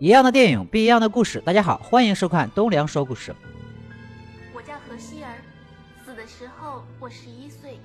[0.00, 1.40] 一样的电影，不一样的故事。
[1.44, 3.32] 大家好，欢迎收看东梁说故事。
[4.52, 5.30] 我叫何希儿，
[6.04, 7.78] 死的时候我十一岁。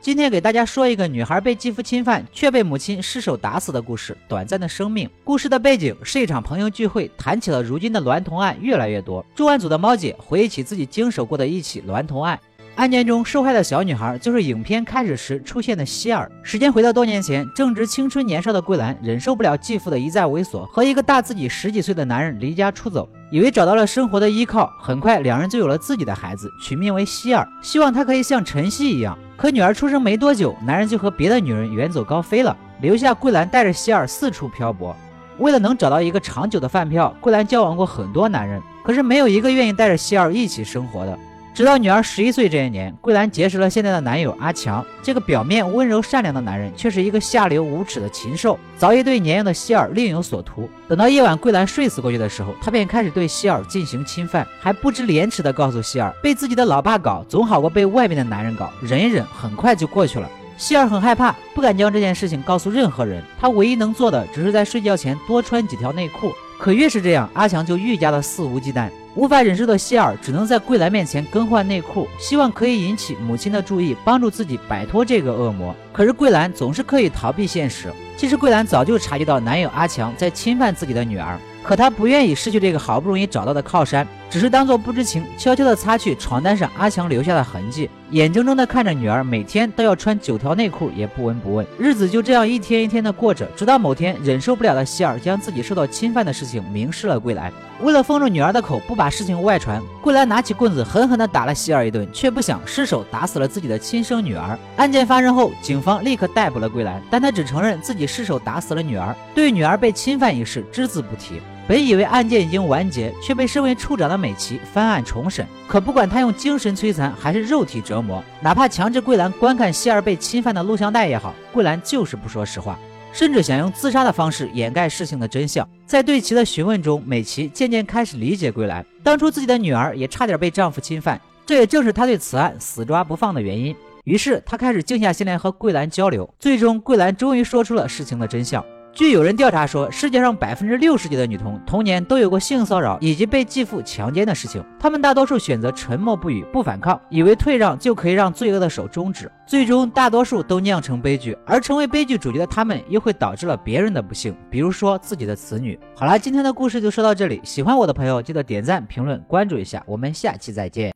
[0.00, 4.16] 今天给大家说一个女孩被继父侵犯，却被母亲失手打死的故事。
[4.26, 9.24] 短暂的生命，故事的背景是一场朋友聚会，谈起了如今的娈童案越来越多。
[9.34, 12.40] 重案组的猫姐回忆起自己经手过的一起娈童案。
[12.76, 16.30] 案件中受害的小女孩就是影片开始时出现的希尔。
[16.42, 24.72] 时间回到多年前，正值青春年少的桂兰忍受不了继父的一再猥琐，和一个大自己十几岁的男人离家出走，以为找到了生活的依靠。
[24.80, 29.16] 很快，两人就有了自己的孩子，取名为希尔，希望他可以像晨曦一样。
[29.36, 34.96] 可女儿出生没多久，男人就和别的女人远走高飞了，留下桂兰带着希尔四处漂泊。
[35.38, 41.18] 为了能找到一个长久的饭票，桂兰交往过很多男人，可是没有一个愿意带着希尔一起生活的。
[41.54, 44.82] 直到女儿十一岁这一年，桂兰结识了现在的男友阿强。
[45.02, 50.66] 这个表面温柔善良的男人，却是一个下流无耻的禽兽，早已对年幼的希尔另有所图。
[50.88, 60.26] 等到夜晚桂兰睡死过去的时候，他便开始对希尔进行侵犯，还不知廉耻地告诉希尔，被自己的老爸搞总好过被外面的男人搞，忍一忍，很快就过去了。
[60.56, 63.22] 希尔很害怕，不敢将这件事情告诉任何人。
[63.38, 66.32] 他唯一能做的，只是在睡觉前多穿几条内裤。
[66.58, 68.88] 可越是这样，阿强就愈加的肆无忌惮。
[69.14, 75.74] 无法忍受的希尔只能在桂兰面前更换内裤，希望可以引起母亲的注意，帮助自己摆脱这个恶魔。
[75.92, 77.92] 可是桂兰总是刻意逃避现实。
[78.16, 81.38] 其实桂兰早就察觉到男友阿强在侵犯自己的女儿。
[81.62, 91.66] 可她不愿意失去这个好不容易找到的靠山，只是当做不知情，悄悄地擦去床单上阿强留下的痕迹，眼睁睁地看着女儿每天都要穿九条内裤，也不闻不问。
[91.78, 97.52] 日子就这样一天一天的过着，直到某天，忍受不了的希尔将自己受到侵犯的事情明示了桂兰。
[97.82, 104.58] 为了封住女儿的口，不把事情外传，桂兰拿起棍子狠狠地打了希尔一顿，却不想失手打死了自己的亲生女儿。
[104.78, 111.42] 案件发生后，警方立刻逮捕了桂兰，但她只承认自己失手打死了女儿，对女儿被侵犯一事只字不提。
[111.68, 115.46] 本以为案件已经完结，却被身为处长的美琪翻案重审。
[115.68, 122.78] 可不管他用精神摧残还是肉体折磨，哪怕强制桂兰观看希儿被侵犯的录像带也好，桂兰就是不说实话，
[123.12, 125.66] 甚至想用自杀的方式掩盖事情的真相。
[125.86, 133.74] 在对其的询问中，美琪渐渐开始理解桂兰，当初自己的女儿也差点被丈夫侵犯，这也正是她对此案死抓不放的原因。
[134.04, 138.64] 于是她开始静下心来和桂兰交流，最终桂兰终于说出了事情的真相。
[138.94, 144.62] 据有人调查说，世界上百分之六十几的女童童年都有过性骚扰以及被继父强奸的事情。
[144.78, 149.32] 她们大多数选择沉默不语，不反抗，以为退让就可以让罪恶的手终止。
[149.46, 155.78] 最终，大多数都酿成悲剧，而成为悲剧主角的她们，又会导致了别人的不幸，比如说自己的子女。
[155.96, 157.40] 好了，今天的故事就说到这里。
[157.42, 159.82] 喜欢我的朋友，记得点赞、评论、关注一下。
[159.86, 160.90] 我们下期再见。